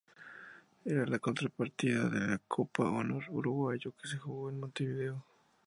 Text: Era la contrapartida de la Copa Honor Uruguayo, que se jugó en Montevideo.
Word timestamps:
Era 0.83 1.05
la 1.05 1.19
contrapartida 1.19 2.09
de 2.09 2.19
la 2.27 2.39
Copa 2.47 2.89
Honor 2.89 3.23
Uruguayo, 3.29 3.93
que 4.01 4.07
se 4.07 4.17
jugó 4.17 4.49
en 4.49 4.59
Montevideo. 4.59 5.23